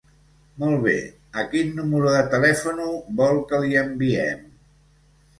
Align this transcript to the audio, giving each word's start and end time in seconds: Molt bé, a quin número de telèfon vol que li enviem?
Molt 0.61 0.79
bé, 0.85 0.93
a 1.41 1.43
quin 1.51 1.67
número 1.79 2.13
de 2.15 2.23
telèfon 2.31 2.81
vol 3.19 3.37
que 3.51 3.59
li 3.65 3.77
enviem? 3.83 4.41